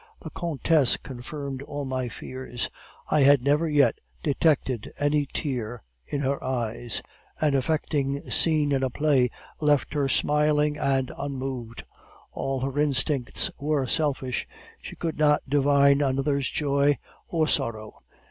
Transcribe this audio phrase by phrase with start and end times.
[0.23, 2.71] The countess confirmed all my fears;
[3.11, 7.03] I had never yet detected any tear in her eyes;
[7.39, 9.29] an affecting scene in a play
[9.59, 11.83] left her smiling and unmoved.
[12.31, 14.47] All her instincts were selfish;
[14.81, 16.97] she could not divine another's joy
[17.27, 17.93] or sorrow.